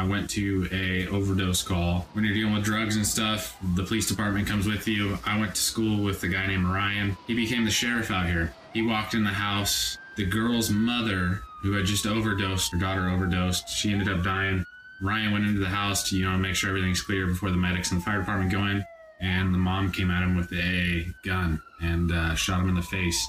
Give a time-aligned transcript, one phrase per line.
[0.00, 2.06] I went to a overdose call.
[2.14, 5.18] When you're dealing with drugs and stuff, the police department comes with you.
[5.26, 7.18] I went to school with a guy named Ryan.
[7.26, 8.54] He became the sheriff out here.
[8.72, 9.98] He walked in the house.
[10.16, 14.64] The girl's mother, who had just overdosed, her daughter overdosed, she ended up dying.
[15.02, 17.92] Ryan went into the house to, you know, make sure everything's clear before the medics
[17.92, 18.82] and the fire department go in.
[19.20, 22.80] And the mom came at him with a gun and uh, shot him in the
[22.80, 23.28] face.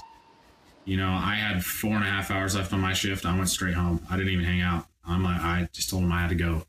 [0.86, 3.26] You know, I had four and a half hours left on my shift.
[3.26, 4.00] I went straight home.
[4.10, 4.86] I didn't even hang out.
[5.06, 6.62] I'm like, I just told him I had to go.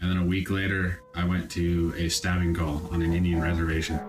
[0.00, 4.00] And then a week later, I went to a stabbing call on an Indian reservation.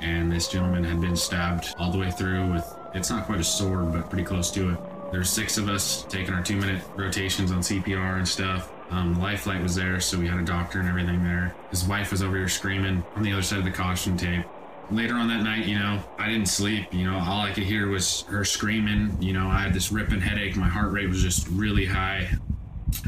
[0.00, 3.44] And this gentleman had been stabbed all the way through with, it's not quite a
[3.44, 4.78] sword, but pretty close to it.
[5.12, 8.72] There's six of us taking our two minute rotations on CPR and stuff.
[8.90, 11.54] Um, Lifeline was there, so we had a doctor and everything there.
[11.70, 14.44] His wife was over here screaming on the other side of the caution tape.
[14.90, 16.92] Later on that night, you know, I didn't sleep.
[16.92, 19.16] You know, all I could hear was her screaming.
[19.20, 20.56] You know, I had this ripping headache.
[20.56, 22.28] My heart rate was just really high.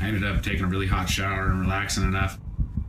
[0.00, 2.38] I ended up taking a really hot shower and relaxing enough,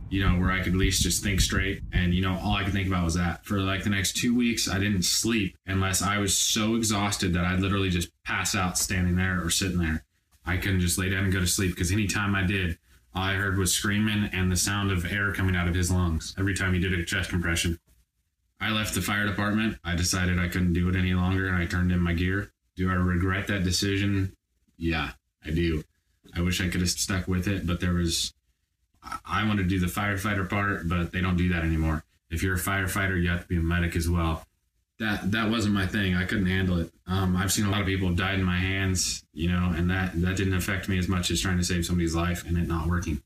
[0.08, 1.82] you know, where I could at least just think straight.
[1.92, 3.44] And, you know, all I could think about was that.
[3.44, 7.44] For like the next two weeks, I didn't sleep unless I was so exhausted that
[7.44, 10.04] I'd literally just pass out standing there or sitting there.
[10.44, 12.78] I couldn't just lay down and go to sleep because anytime I did,
[13.14, 16.34] all I heard was screaming and the sound of air coming out of his lungs
[16.38, 17.78] every time he did a chest compression.
[18.60, 19.78] I left the fire department.
[19.84, 22.52] I decided I couldn't do it any longer and I turned in my gear.
[22.76, 24.36] Do I regret that decision?
[24.76, 25.10] Yeah,
[25.44, 25.82] I do.
[26.34, 28.34] I wish I could have stuck with it, but there was,
[29.24, 32.04] I want to do the firefighter part, but they don't do that anymore.
[32.30, 34.44] If you're a firefighter, you have to be a medic as well.
[34.98, 36.14] That that wasn't my thing.
[36.14, 36.92] I couldn't handle it.
[37.06, 40.20] Um, I've seen a lot of people died in my hands, you know, and that
[40.20, 42.86] that didn't affect me as much as trying to save somebody's life and it not
[42.86, 43.22] working.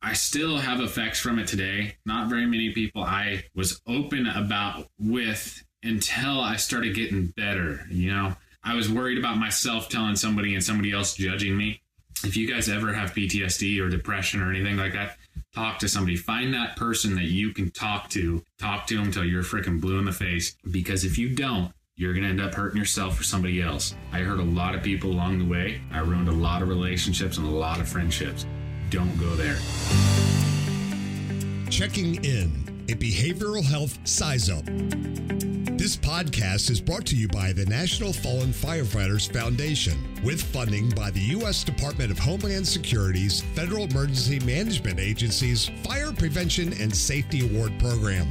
[0.00, 1.96] I still have effects from it today.
[2.04, 7.86] Not very many people I was open about with until I started getting better.
[7.90, 11.82] You know, I was worried about myself telling somebody and somebody else judging me.
[12.24, 15.18] If you guys ever have PTSD or depression or anything like that,
[15.54, 16.16] talk to somebody.
[16.16, 18.42] Find that person that you can talk to.
[18.58, 20.56] Talk to them until you're freaking blue in the face.
[20.70, 23.94] Because if you don't, you're going to end up hurting yourself or somebody else.
[24.10, 25.82] I hurt a lot of people along the way.
[25.92, 28.46] I ruined a lot of relationships and a lot of friendships.
[28.88, 29.58] Don't go there.
[31.70, 34.64] Checking in a behavioral health size up.
[35.76, 41.10] This podcast is brought to you by the National Fallen Firefighters Foundation with funding by
[41.10, 41.64] the U.S.
[41.64, 48.26] Department of Homeland Security's Federal Emergency Management Agency's Fire Prevention and Safety Award Program.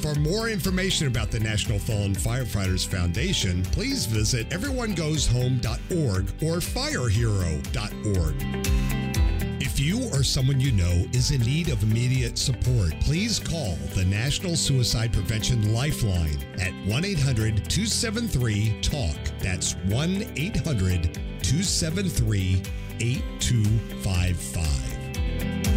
[0.00, 9.17] For more information about the National Fallen Firefighters Foundation, please visit everyonegoeshome.org or firehero.org.
[9.60, 14.04] If you or someone you know is in need of immediate support, please call the
[14.04, 19.16] National Suicide Prevention Lifeline at 1 800 273 TALK.
[19.40, 22.62] That's 1 800 273
[23.00, 25.67] 8255.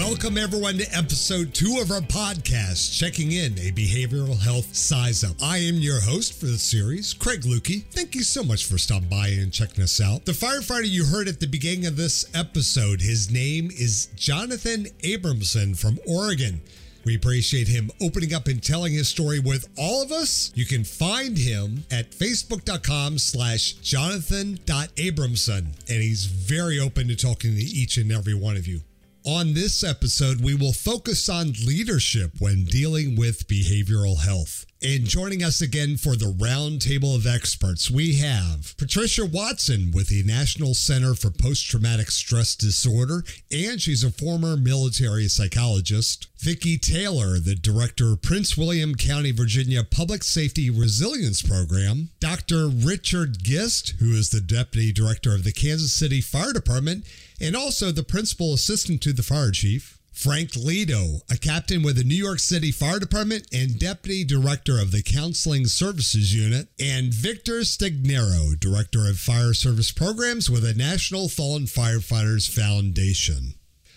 [0.00, 5.36] Welcome, everyone, to episode two of our podcast, Checking In a Behavioral Health Size Up.
[5.42, 7.84] I am your host for the series, Craig Lukey.
[7.90, 10.24] Thank you so much for stopping by and checking us out.
[10.24, 15.78] The firefighter you heard at the beginning of this episode, his name is Jonathan Abramson
[15.78, 16.62] from Oregon.
[17.04, 20.50] We appreciate him opening up and telling his story with all of us.
[20.54, 25.58] You can find him at facebook.com slash jonathan.abramson.
[25.58, 28.80] And he's very open to talking to each and every one of you.
[29.26, 34.64] On this episode, we will focus on leadership when dealing with behavioral health.
[34.82, 40.22] And joining us again for the roundtable of experts, we have Patricia Watson with the
[40.22, 46.28] National Center for Post Traumatic Stress Disorder, and she's a former military psychologist.
[46.38, 52.08] Vicki Taylor, the director of Prince William County, Virginia Public Safety Resilience Program.
[52.18, 52.68] Dr.
[52.68, 57.04] Richard Gist, who is the deputy director of the Kansas City Fire Department
[57.38, 59.99] and also the principal assistant to the fire chief.
[60.20, 64.92] Frank Leto, a captain with the New York City Fire Department and Deputy Director of
[64.92, 71.30] the Counseling Services Unit, and Victor Stagnaro, Director of Fire Service Programs with the National
[71.30, 73.54] Fallen Firefighters Foundation.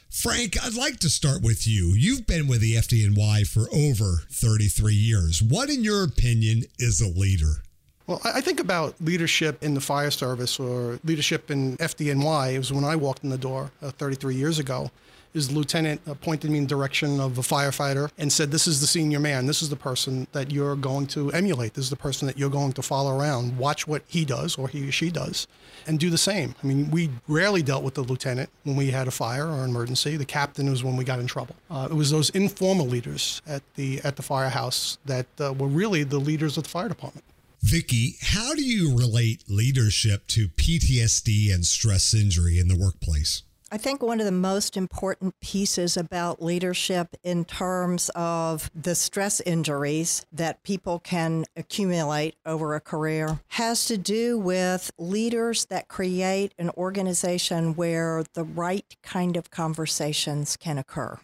[0.09, 1.87] Frank, I'd like to start with you.
[1.87, 5.43] You've been with the FDNY for over 33 years.
[5.43, 7.63] What, in your opinion, is a leader?
[8.07, 12.53] Well, I think about leadership in the fire service or leadership in FDNY.
[12.53, 14.89] It was when I walked in the door uh, 33 years ago.
[15.33, 19.19] His lieutenant pointed me in direction of a firefighter and said, "This is the senior
[19.19, 19.47] man.
[19.47, 21.73] This is the person that you're going to emulate.
[21.73, 23.57] This is the person that you're going to follow around.
[23.57, 25.47] Watch what he does or he or she does,
[25.87, 29.07] and do the same." I mean, we rarely dealt with the lieutenant when we had
[29.07, 30.17] a fire or an emergency.
[30.17, 31.55] The captain was when we got in trouble.
[31.69, 36.03] Uh, it was those informal leaders at the at the firehouse that uh, were really
[36.03, 37.25] the leaders of the fire department.
[37.63, 43.43] Vicki, how do you relate leadership to PTSD and stress injury in the workplace?
[43.73, 49.41] I think one of the most important pieces about leadership in terms of the stress
[49.41, 56.53] injuries that people can accumulate over a career has to do with leaders that create
[56.59, 61.17] an organization where the right kind of conversations can occur.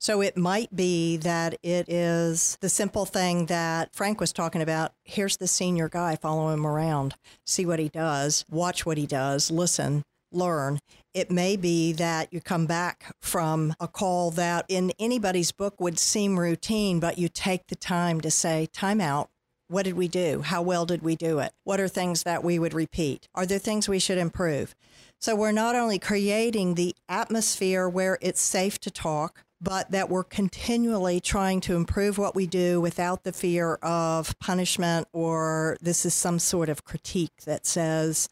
[0.00, 4.94] So it might be that it is the simple thing that Frank was talking about.
[5.04, 7.14] Here's the senior guy, follow him around,
[7.46, 10.02] see what he does, watch what he does, listen,
[10.32, 10.80] learn.
[11.14, 15.96] It may be that you come back from a call that in anybody's book would
[15.96, 19.30] seem routine, but you take the time to say, time out.
[19.68, 20.42] What did we do?
[20.42, 21.52] How well did we do it?
[21.62, 23.28] What are things that we would repeat?
[23.32, 24.74] Are there things we should improve?
[25.20, 30.22] So we're not only creating the atmosphere where it's safe to talk, but that we're
[30.22, 36.12] continually trying to improve what we do without the fear of punishment or this is
[36.12, 38.28] some sort of critique that says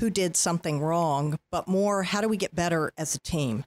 [0.00, 3.64] who did something wrong, but more how do we get better as a team?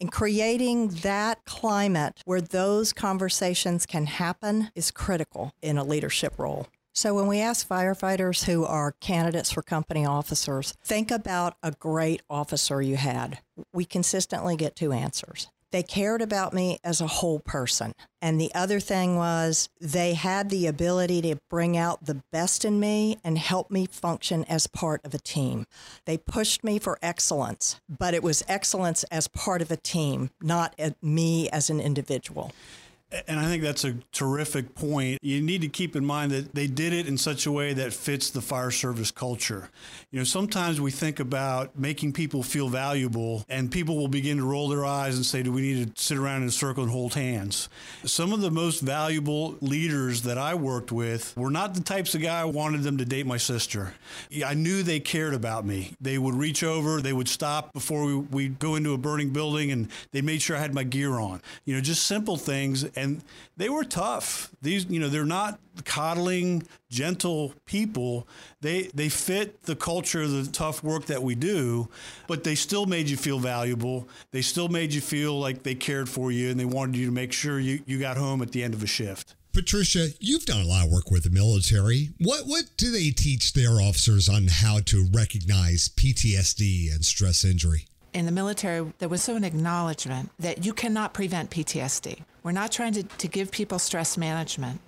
[0.00, 6.66] And creating that climate where those conversations can happen is critical in a leadership role.
[6.92, 12.22] So, when we ask firefighters who are candidates for company officers, think about a great
[12.28, 13.38] officer you had.
[13.72, 15.48] We consistently get two answers.
[15.70, 17.92] They cared about me as a whole person.
[18.22, 22.80] And the other thing was they had the ability to bring out the best in
[22.80, 25.66] me and help me function as part of a team.
[26.04, 30.74] They pushed me for excellence, but it was excellence as part of a team, not
[30.78, 32.52] at me as an individual.
[33.26, 35.18] And I think that's a terrific point.
[35.22, 37.94] You need to keep in mind that they did it in such a way that
[37.94, 39.70] fits the fire service culture.
[40.10, 44.44] You know, sometimes we think about making people feel valuable, and people will begin to
[44.44, 46.92] roll their eyes and say, Do we need to sit around in a circle and
[46.92, 47.70] hold hands?
[48.04, 52.20] Some of the most valuable leaders that I worked with were not the types of
[52.20, 53.94] guy I wanted them to date my sister.
[54.44, 55.94] I knew they cared about me.
[55.98, 59.70] They would reach over, they would stop before we, we'd go into a burning building,
[59.70, 61.40] and they made sure I had my gear on.
[61.64, 63.22] You know, just simple things and
[63.56, 64.50] they were tough.
[64.62, 68.26] These, you know, they're not coddling, gentle people.
[68.60, 71.88] They they fit the culture, of the tough work that we do,
[72.26, 74.08] but they still made you feel valuable.
[74.32, 77.12] They still made you feel like they cared for you and they wanted you to
[77.12, 79.34] make sure you, you got home at the end of a shift.
[79.52, 82.10] Patricia, you've done a lot of work with the military.
[82.18, 87.86] What what do they teach their officers on how to recognize PTSD and stress injury?
[88.14, 92.22] In the military, there was so an acknowledgement that you cannot prevent PTSD.
[92.42, 94.80] We're not trying to, to give people stress management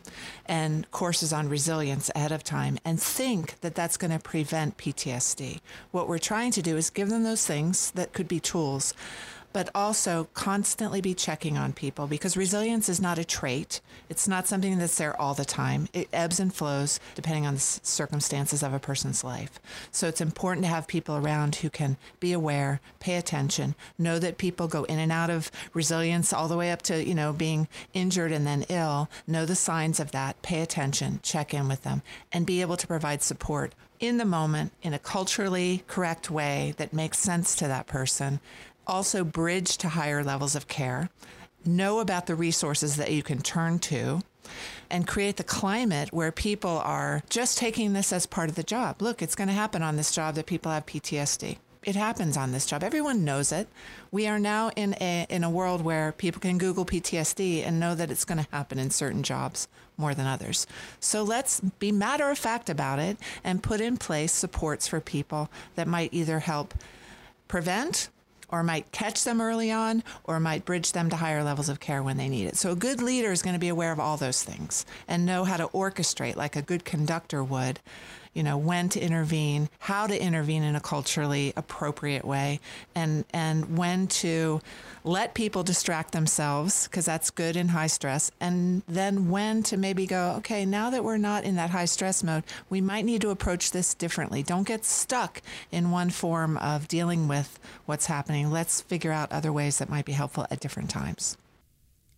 [0.47, 5.61] and courses on resilience ahead of time and think that that's going to prevent PTSD.
[5.91, 8.95] What we're trying to do is give them those things that could be tools
[9.53, 13.81] but also constantly be checking on people because resilience is not a trait.
[14.09, 15.89] It's not something that's there all the time.
[15.93, 19.61] It ebbs and flows depending on the circumstances of a person's life.
[19.91, 24.39] So it's important to have people around who can be aware, pay attention, know that
[24.39, 27.69] people go in and out of resilience all the way up to, you know, being
[27.93, 32.03] injured and then ill, know the signs of that, pay attention, check in with them,
[32.33, 36.93] and be able to provide support in the moment in a culturally correct way that
[36.93, 38.41] makes sense to that person
[38.87, 41.11] also bridge to higher levels of care,
[41.65, 44.23] know about the resources that you can turn to,
[44.91, 49.01] and create the climate where people are just taking this as part of the job.
[49.01, 51.59] Look, it's going to happen on this job that people have PTSD.
[51.83, 52.83] It happens on this job.
[52.83, 53.67] Everyone knows it.
[54.11, 57.95] We are now in a in a world where people can Google PTSD and know
[57.95, 60.67] that it's going to happen in certain jobs more than others.
[60.99, 65.49] So let's be matter of fact about it and put in place supports for people
[65.75, 66.75] that might either help
[67.49, 68.11] prevent
[68.51, 72.03] or might catch them early on or might bridge them to higher levels of care
[72.03, 72.57] when they need it.
[72.57, 75.45] So a good leader is going to be aware of all those things and know
[75.45, 77.81] how to orchestrate like a good conductor would
[78.35, 82.61] you know when to intervene how to intervene in a culturally appropriate way
[82.95, 84.61] and and when to
[85.03, 90.07] let people distract themselves because that's good in high stress and then when to maybe
[90.07, 93.31] go okay now that we're not in that high stress mode we might need to
[93.31, 94.43] approach this differently.
[94.43, 98.51] Don't get stuck in one form of dealing with what's happening.
[98.51, 101.37] Let's figure out other ways that might be helpful at different times.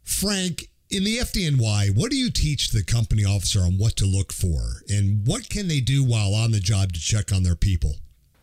[0.04, 4.30] Frank in the FDNY, what do you teach the company officer on what to look
[4.30, 7.94] for and what can they do while on the job to check on their people?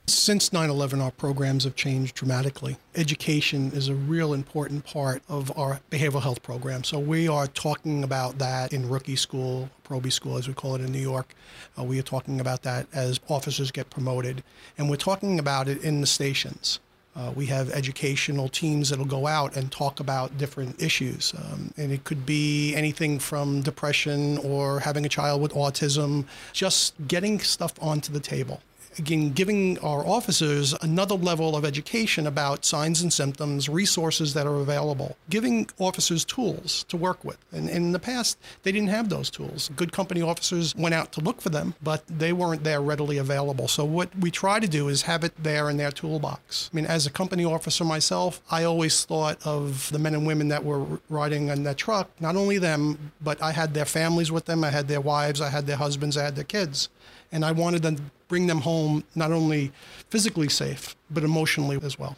[0.07, 2.77] Since 9 11, our programs have changed dramatically.
[2.95, 6.83] Education is a real important part of our behavioral health program.
[6.83, 10.81] So, we are talking about that in rookie school, probie school, as we call it
[10.81, 11.35] in New York.
[11.77, 14.41] Uh, we are talking about that as officers get promoted.
[14.79, 16.79] And we're talking about it in the stations.
[17.19, 21.33] Uh, we have educational teams that'll go out and talk about different issues.
[21.37, 26.93] Um, and it could be anything from depression or having a child with autism, just
[27.07, 28.61] getting stuff onto the table.
[28.99, 34.57] Again, giving our officers another level of education about signs and symptoms, resources that are
[34.57, 37.37] available, giving officers tools to work with.
[37.51, 39.71] And, and in the past, they didn't have those tools.
[39.75, 43.67] Good company officers went out to look for them, but they weren't there readily available.
[43.67, 46.69] So what we try to do is have it there in their toolbox.
[46.71, 50.49] I mean, as a company officer myself, I always thought of the men and women
[50.49, 54.45] that were riding in that truck, not only them, but I had their families with
[54.45, 56.89] them, I had their wives, I had their husbands, I had their kids.
[57.31, 59.73] And I wanted them bring them home not only
[60.09, 62.15] physically safe, but emotionally as well.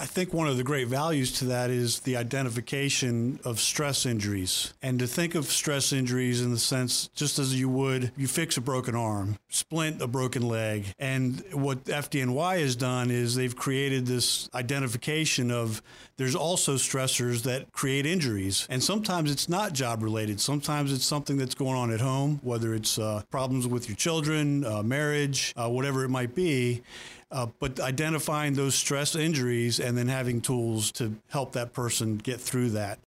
[0.00, 4.72] I think one of the great values to that is the identification of stress injuries.
[4.80, 8.56] And to think of stress injuries in the sense just as you would, you fix
[8.56, 10.86] a broken arm, splint a broken leg.
[11.00, 15.82] And what FDNY has done is they've created this identification of
[16.16, 18.66] there's also stressors that create injuries.
[18.70, 20.40] And sometimes it's not job related.
[20.40, 24.64] Sometimes it's something that's going on at home, whether it's uh, problems with your children,
[24.64, 26.82] uh, marriage, uh, whatever it might be.
[27.30, 32.40] Uh, but identifying those stress injuries and then having tools to help that person get
[32.40, 32.98] through that.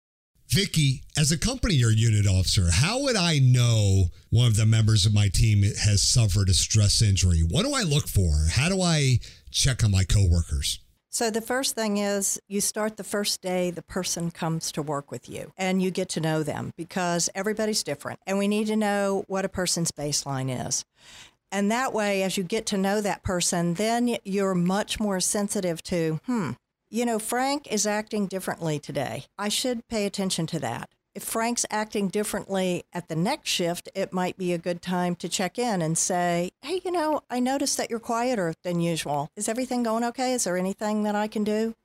[0.51, 5.05] Vicki, as a company or unit officer, how would I know one of the members
[5.05, 7.39] of my team has suffered a stress injury?
[7.39, 8.33] What do I look for?
[8.51, 10.79] How do I check on my coworkers?
[11.13, 15.11] So, the first thing is you start the first day the person comes to work
[15.11, 18.77] with you and you get to know them because everybody's different and we need to
[18.77, 20.85] know what a person's baseline is.
[21.51, 25.83] And that way, as you get to know that person, then you're much more sensitive
[25.83, 26.51] to, hmm,
[26.89, 29.25] you know, Frank is acting differently today.
[29.37, 30.89] I should pay attention to that.
[31.13, 35.27] If Frank's acting differently at the next shift, it might be a good time to
[35.27, 39.29] check in and say, hey, you know, I noticed that you're quieter than usual.
[39.35, 40.31] Is everything going okay?
[40.33, 41.75] Is there anything that I can do?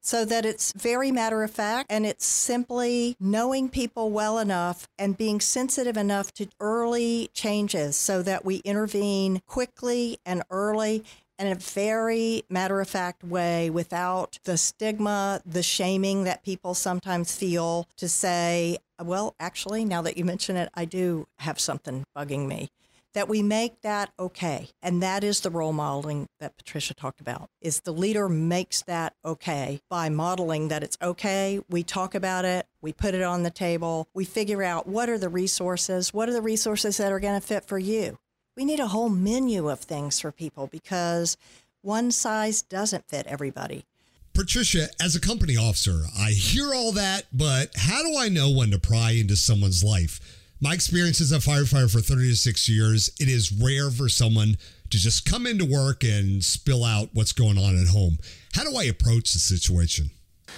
[0.00, 5.16] So that it's very matter of fact and it's simply knowing people well enough and
[5.16, 11.04] being sensitive enough to early changes so that we intervene quickly and early
[11.38, 17.34] in a very matter of fact way without the stigma, the shaming that people sometimes
[17.34, 22.46] feel to say, well, actually, now that you mention it, I do have something bugging
[22.46, 22.68] me
[23.14, 24.68] that we make that okay.
[24.82, 27.48] And that is the role modeling that Patricia talked about.
[27.60, 31.60] Is the leader makes that okay by modeling that it's okay.
[31.68, 35.18] We talk about it, we put it on the table, we figure out what are
[35.18, 38.18] the resources, what are the resources that are going to fit for you.
[38.56, 41.36] We need a whole menu of things for people because
[41.82, 43.86] one size doesn't fit everybody.
[44.34, 48.70] Patricia, as a company officer, I hear all that, but how do I know when
[48.70, 50.20] to pry into someone's life?
[50.62, 54.58] My experience as a firefighter for 36 years, it is rare for someone
[54.90, 58.18] to just come into work and spill out what's going on at home.
[58.52, 60.10] How do I approach the situation?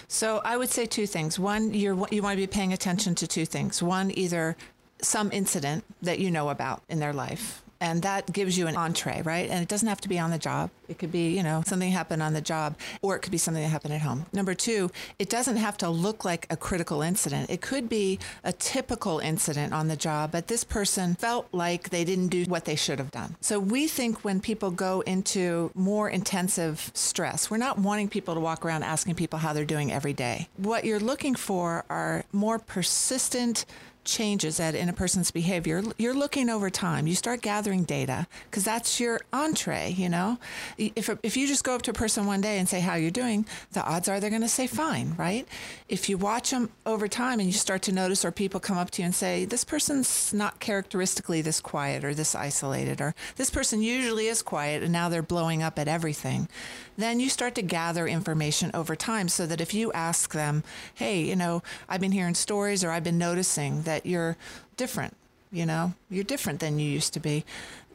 [0.08, 1.38] So I would say two things.
[1.38, 3.80] One, you you want to be paying attention to two things.
[3.80, 4.56] One, either
[5.02, 9.22] some incident that you know about in their life, and that gives you an entree,
[9.22, 9.50] right?
[9.50, 10.70] And it doesn't have to be on the job.
[10.88, 13.60] It could be, you know, something happened on the job, or it could be something
[13.60, 14.26] that happened at home.
[14.32, 17.50] Number two, it doesn't have to look like a critical incident.
[17.50, 22.04] It could be a typical incident on the job, but this person felt like they
[22.04, 23.34] didn't do what they should have done.
[23.40, 28.40] So we think when people go into more intensive stress, we're not wanting people to
[28.40, 30.46] walk around asking people how they're doing every day.
[30.56, 33.64] What you're looking for are more persistent
[34.04, 37.06] changes that in a person's behavior you're looking over time.
[37.06, 40.38] You start gathering data because that's your entree you know?
[40.78, 43.10] If, if you just go up to a person one day and say how you're
[43.10, 43.46] doing?
[43.72, 45.46] the odds are they're going to say fine right?
[45.88, 48.90] If you watch them over time and you start to notice or people come up
[48.92, 53.50] to you and say this person's not characteristically this quiet or this isolated or this
[53.50, 56.48] person usually is quiet and now they're blowing up at everything
[56.96, 60.62] then you start to gather information over time so that if you ask them
[60.94, 64.36] hey you know i've been hearing stories or i've been noticing that that you're
[64.76, 65.16] different
[65.52, 65.92] you know?
[66.08, 67.44] You're different than you used to be.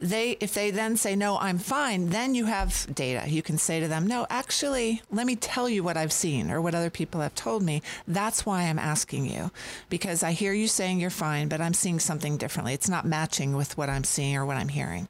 [0.00, 3.28] They if they then say no i'm fine then you have data.
[3.28, 6.60] You can say to them no actually let me tell you what i've seen or
[6.60, 7.82] what other people have told me.
[8.06, 9.50] That's why i'm asking you.
[9.90, 12.74] Because i hear you saying you're fine but i'm seeing something differently.
[12.74, 15.08] It's not matching with what i'm seeing or what i'm hearing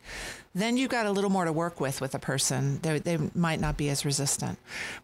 [0.59, 2.81] then you've got a little more to work with with a person.
[2.83, 4.59] They, they might not be as resistant.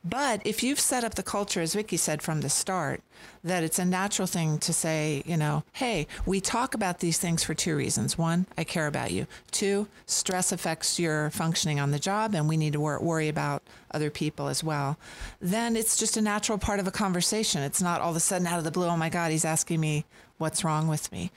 [0.04, 3.02] But if you've set up the culture, as Vicki said from the start,
[3.42, 7.44] that it's a natural thing to say, you know, hey, we talk about these things
[7.44, 8.18] for two reasons.
[8.18, 9.26] One, I care about you.
[9.50, 13.62] Two, stress affects your functioning on the job, and we need to wor- worry about
[13.92, 14.98] other people as well.
[15.40, 17.62] Then it's just a natural part of a conversation.
[17.62, 19.80] It's not all of a sudden out of the blue, oh my God, he's asking
[19.80, 20.04] me
[20.44, 21.30] what's wrong with me.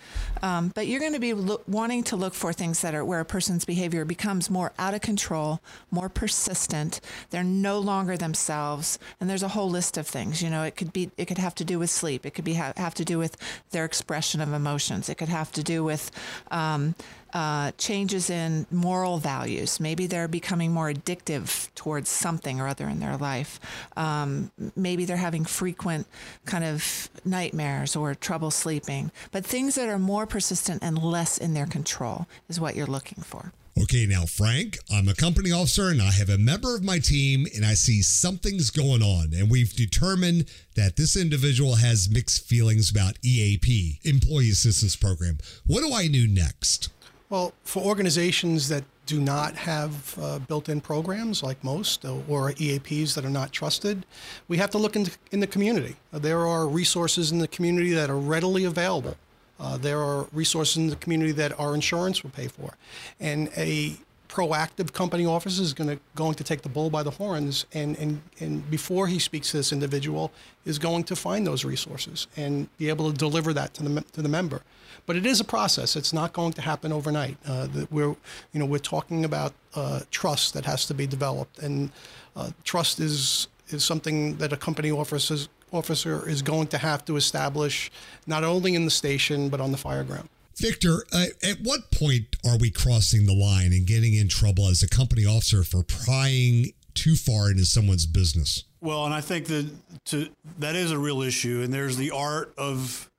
[0.44, 3.22] Um, but you're going to be lo- wanting to look for things that are where
[3.22, 7.00] a person's behavior becomes more out of control, more persistent.
[7.30, 10.42] They're no longer themselves, and there's a whole list of things.
[10.42, 12.26] You know, it could be, it could have to do with sleep.
[12.26, 13.38] It could be ha- have to do with
[13.72, 15.08] their expression of emotions.
[15.08, 16.12] It could have to do with
[16.52, 16.96] um,
[17.38, 19.80] uh, changes in moral values.
[19.80, 23.60] Maybe they're becoming more addictive towards something or other in their life.
[23.96, 26.08] Um, maybe they're having frequent
[26.46, 29.12] kind of nightmares or trouble sleeping.
[29.32, 33.22] But things that are more persistent and less in their control is what you're looking
[33.22, 33.52] for.
[33.80, 37.46] Okay, now, Frank, I'm a company officer and I have a member of my team
[37.56, 39.36] and I see something's going on.
[39.36, 45.38] And we've determined that this individual has mixed feelings about EAP, Employee Assistance Program.
[45.68, 46.90] What do I do next?
[47.30, 53.16] Well, for organizations that do not have uh, built-in programs like most uh, or EAPs
[53.16, 54.06] that are not trusted,
[54.48, 55.98] we have to look in the, in the community.
[56.14, 59.18] Uh, there are resources in the community that are readily available.
[59.60, 62.78] Uh, there are resources in the community that our insurance will pay for,
[63.20, 63.98] and a
[64.30, 68.22] proactive company officer is to going to take the bull by the horns and, and
[68.40, 70.32] and before he speaks to this individual
[70.66, 74.22] is going to find those resources and be able to deliver that to the to
[74.22, 74.62] the member
[75.08, 75.96] but it is a process.
[75.96, 77.38] It's not going to happen overnight.
[77.48, 78.16] Uh, we're
[78.54, 81.58] you know we're talking about uh, trust that has to be developed.
[81.58, 81.90] And
[82.36, 85.38] uh, trust is is something that a company officer
[85.72, 87.90] officer is going to have to establish
[88.28, 90.30] not only in the station but on the fire ground.
[90.56, 94.82] Victor, uh, at what point are we crossing the line and getting in trouble as
[94.82, 98.64] a company officer for prying too far into someone's business?
[98.82, 99.70] Well, and I think that
[100.06, 103.10] to, that is a real issue, and there's the art of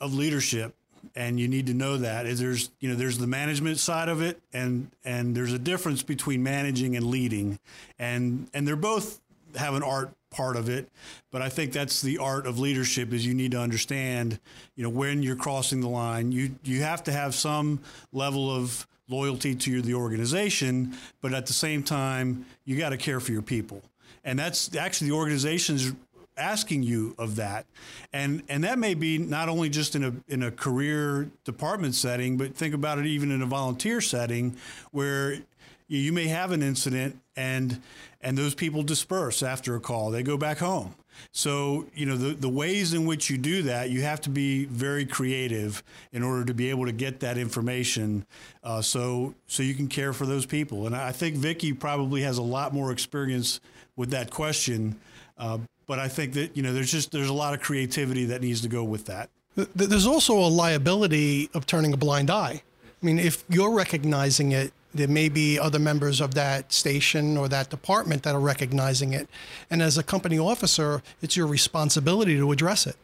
[0.00, 0.74] of leadership,
[1.14, 2.26] and you need to know that.
[2.26, 6.02] Is there's you know there's the management side of it, and and there's a difference
[6.02, 7.58] between managing and leading,
[7.98, 9.20] and and they're both
[9.56, 10.88] have an art part of it
[11.32, 14.38] but i think that's the art of leadership is you need to understand
[14.76, 17.80] you know when you're crossing the line you you have to have some
[18.12, 23.18] level of loyalty to the organization but at the same time you got to care
[23.18, 23.82] for your people
[24.22, 25.92] and that's actually the organization's
[26.40, 27.66] asking you of that
[28.12, 32.36] and and that may be not only just in a in a career department setting
[32.36, 34.56] but think about it even in a volunteer setting
[34.90, 35.38] where
[35.86, 37.80] you may have an incident and
[38.20, 40.10] and those people disperse after a call.
[40.10, 40.94] They go back home.
[41.32, 44.64] So, you know, the, the ways in which you do that, you have to be
[44.66, 45.82] very creative
[46.12, 48.24] in order to be able to get that information
[48.62, 50.86] uh, so, so you can care for those people.
[50.86, 53.60] And I think Vicki probably has a lot more experience
[53.96, 54.98] with that question.
[55.36, 55.58] Uh,
[55.90, 58.60] but I think that, you know, there's just, there's a lot of creativity that needs
[58.60, 59.28] to go with that.
[59.56, 62.62] There's also a liability of turning a blind eye.
[63.02, 67.48] I mean, if you're recognizing it there may be other members of that station or
[67.48, 69.28] that department that are recognizing it.
[69.68, 72.96] And as a company officer, it's your responsibility to address it.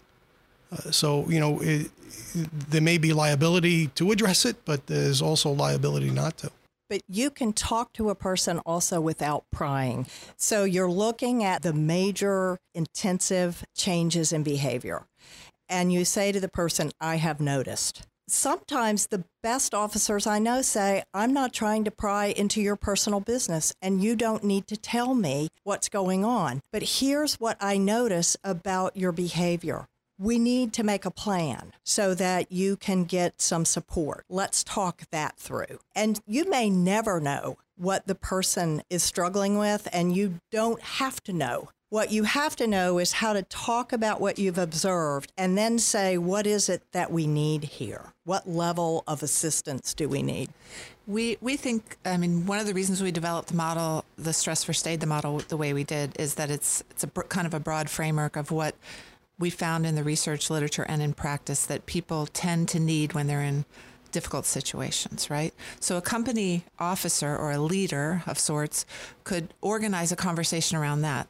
[0.73, 1.91] Uh, so, you know, it,
[2.71, 6.51] there may be liability to address it, but there's also liability not to.
[6.89, 10.07] But you can talk to a person also without prying.
[10.37, 15.07] So you're looking at the major intensive changes in behavior.
[15.69, 20.63] And you say to the person, I have noticed sometimes the best officers I know
[20.63, 24.77] say, I'm not trying to pry into your personal business and you don't need to
[24.77, 26.63] tell me what's going on.
[26.73, 29.87] But here's what I notice about your behavior.
[30.19, 34.25] We need to make a plan so that you can get some support.
[34.29, 35.79] Let's talk that through.
[35.95, 41.23] And you may never know what the person is struggling with, and you don't have
[41.25, 45.33] to know what you have to know is how to talk about what you've observed
[45.39, 48.13] and then say, what is it that we need here?
[48.25, 50.51] What level of assistance do we need?
[51.07, 54.65] We, we think, I mean, one of the reasons we developed the model, the Stress
[54.65, 57.55] First Aid, the model the way we did, is that it's, it's a kind of
[57.55, 58.75] a broad framework of what
[59.39, 63.27] we found in the research literature and in practice that people tend to need when
[63.27, 63.65] they're in
[64.13, 65.53] difficult situations, right?
[65.81, 68.87] So a company officer or a leader of sorts
[69.25, 71.29] could organize a conversation around that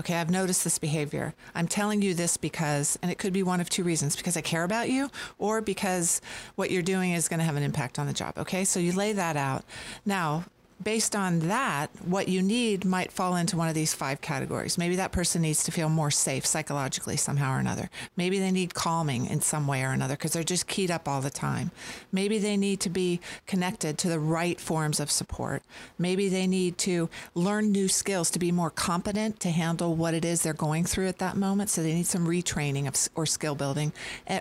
[0.00, 1.34] okay, I've noticed this behavior.
[1.54, 4.40] I'm telling you this because, and it could be one of two reasons because I
[4.40, 6.20] care about you or because
[6.54, 8.38] what you're doing is going to have an impact on the job.
[8.38, 9.64] Okay, so you lay that out.
[10.06, 10.44] Now,
[10.82, 14.78] based on that, what you need might fall into one of these five categories.
[14.78, 17.90] Maybe that person needs to feel more safe psychologically somehow or another.
[18.16, 21.20] Maybe they need calming in some way or another because they're just keyed up all
[21.20, 21.72] the time.
[22.12, 25.64] Maybe they need to be connected to the right forms of support.
[25.98, 30.24] Maybe they need to learn new skills to be more competent to handle what it
[30.24, 31.70] is they're going through at that moment.
[31.70, 33.92] So they need some retraining of, or skill building.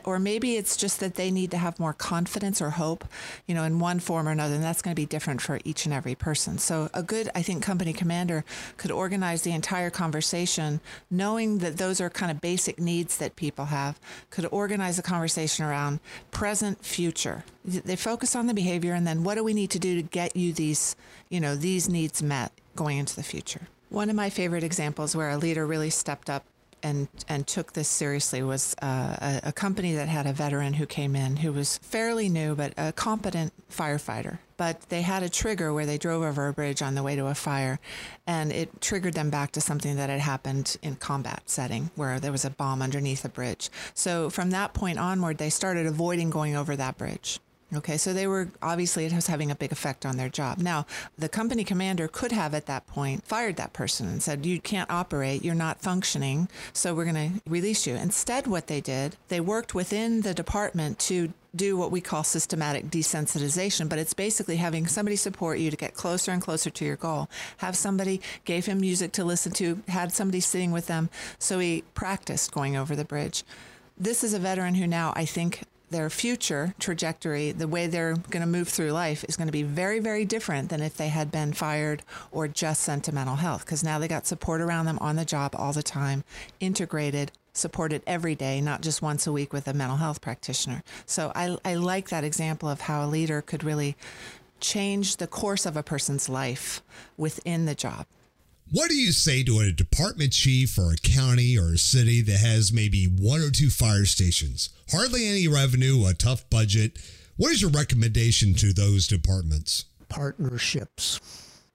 [0.05, 3.05] Or maybe it's just that they need to have more confidence or hope,
[3.47, 4.53] you know, in one form or another.
[4.53, 6.57] And that's going to be different for each and every person person.
[6.57, 8.43] So a good, I think, company commander
[8.75, 13.63] could organize the entire conversation, knowing that those are kind of basic needs that people
[13.67, 13.97] have,
[14.29, 17.45] could organize a conversation around present, future.
[17.63, 20.35] They focus on the behavior and then what do we need to do to get
[20.35, 20.97] you these,
[21.29, 23.69] you know, these needs met going into the future.
[23.87, 26.43] One of my favorite examples where a leader really stepped up
[26.83, 30.85] and and took this seriously was uh, a, a company that had a veteran who
[30.85, 34.39] came in who was fairly new but a competent firefighter.
[34.57, 37.27] But they had a trigger where they drove over a bridge on the way to
[37.27, 37.79] a fire,
[38.25, 42.31] and it triggered them back to something that had happened in combat setting where there
[42.31, 43.69] was a bomb underneath a bridge.
[43.93, 47.39] So from that point onward, they started avoiding going over that bridge.
[47.75, 50.59] Okay, so they were obviously it was having a big effect on their job.
[50.59, 50.85] Now,
[51.17, 54.89] the company commander could have at that point fired that person and said, You can't
[54.89, 57.95] operate, you're not functioning, so we're going to release you.
[57.95, 62.85] Instead, what they did, they worked within the department to do what we call systematic
[62.85, 66.95] desensitization, but it's basically having somebody support you to get closer and closer to your
[66.95, 67.29] goal.
[67.57, 71.83] Have somebody gave him music to listen to, had somebody sitting with them, so he
[71.95, 73.43] practiced going over the bridge.
[73.97, 78.41] This is a veteran who now I think their future trajectory, the way they're going
[78.41, 81.31] to move through life, is going to be very, very different than if they had
[81.31, 83.65] been fired or just sent to mental health.
[83.65, 86.23] Because now they got support around them on the job all the time,
[86.59, 90.83] integrated, supported every day, not just once a week with a mental health practitioner.
[91.05, 93.95] So I, I like that example of how a leader could really
[94.59, 96.81] change the course of a person's life
[97.15, 98.05] within the job.
[98.69, 102.39] What do you say to a department chief or a county or a city that
[102.39, 106.99] has maybe one or two fire stations, hardly any revenue, a tough budget?
[107.37, 109.85] What is your recommendation to those departments?
[110.09, 111.21] Partnerships.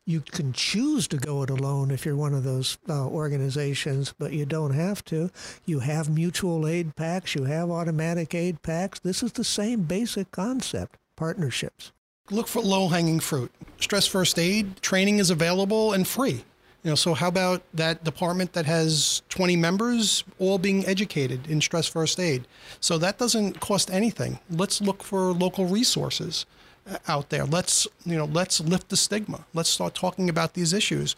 [0.05, 4.35] You can choose to go it alone if you're one of those uh, organizations, but
[4.35, 5.31] you don't have to.
[5.65, 8.99] You have mutual aid packs, you have automatic aid packs.
[8.99, 11.91] This is the same basic concept partnerships.
[12.31, 13.51] Look for low hanging fruit.
[13.81, 16.45] Stress first aid training is available and free.
[16.83, 21.61] You know, so how about that department that has 20 members all being educated in
[21.61, 22.45] stress first aid?
[22.81, 24.41] So that doesn't cost anything.
[24.51, 26.45] Let's look for local resources
[26.91, 27.45] uh, out there.
[27.45, 29.45] Let's, you know, let's lift the stigma.
[29.55, 31.15] Let's start talking about these issues.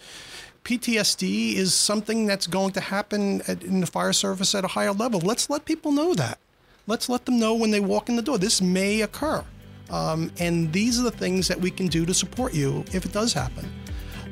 [0.65, 4.93] PTSD is something that's going to happen at, in the fire service at a higher
[4.93, 5.21] level.
[5.21, 6.39] Let's let people know that.
[6.87, 8.37] Let's let them know when they walk in the door.
[8.37, 9.43] This may occur.
[9.91, 13.13] Um, and these are the things that we can do to support you if it
[13.13, 13.71] does happen.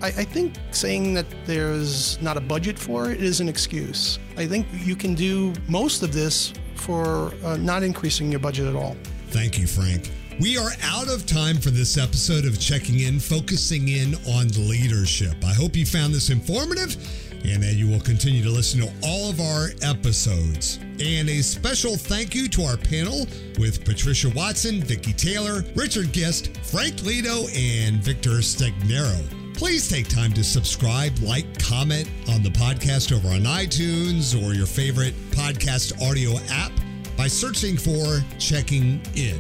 [0.03, 4.19] I, I think saying that there's not a budget for it is an excuse.
[4.37, 8.75] I think you can do most of this for uh, not increasing your budget at
[8.75, 8.97] all.
[9.29, 10.11] Thank you, Frank.
[10.41, 15.37] We are out of time for this episode of Checking In, focusing in on leadership.
[15.45, 16.97] I hope you found this informative
[17.45, 20.79] and that you will continue to listen to all of our episodes.
[21.01, 23.27] And a special thank you to our panel
[23.59, 29.42] with Patricia Watson, Vicki Taylor, Richard Gist, Frank Leto, and Victor Stagnaro.
[29.55, 34.67] Please take time to subscribe, like, comment on the podcast over on iTunes or your
[34.67, 36.73] favorite podcast audio app
[37.17, 39.39] by searching for Checking In.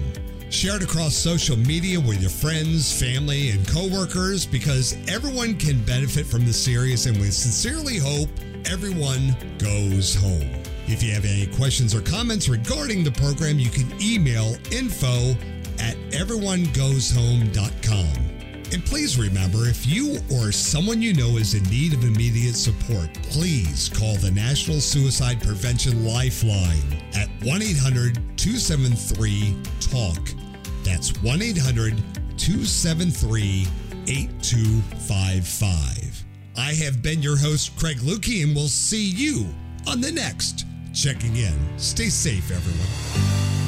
[0.51, 6.27] Share it across social media with your friends, family, and coworkers because everyone can benefit
[6.27, 8.29] from the series, and we sincerely hope
[8.66, 10.48] everyone goes home.
[10.87, 15.31] If you have any questions or comments regarding the program, you can email info
[15.79, 18.32] at everyonegoeshome.com.
[18.72, 23.12] And please remember if you or someone you know is in need of immediate support,
[23.24, 30.32] please call the National Suicide Prevention Lifeline at 1 800 273 TALK.
[30.85, 32.02] That's 1 800
[32.38, 33.66] 273
[34.06, 36.24] 8255.
[36.56, 39.46] I have been your host, Craig Lukey, and we'll see you
[39.87, 41.78] on the next Checking In.
[41.78, 43.62] Stay safe, everyone.